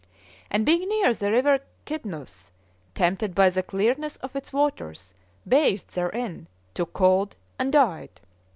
And 0.49 0.65
being 0.65 0.89
near 0.89 1.13
the 1.13 1.29
river 1.31 1.59
Cydnus, 1.87 2.49
tempted 2.95 3.35
by 3.35 3.51
the 3.51 3.61
clearness 3.61 4.15
of 4.15 4.35
its 4.35 4.51
waters, 4.51 5.13
bathed 5.47 5.91
therein, 5.93 6.47
took 6.73 6.93
cold, 6.93 7.35
and 7.59 7.71
died. 7.71 8.19